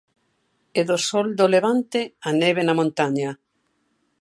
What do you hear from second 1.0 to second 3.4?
sol do Levante á neve na montaña.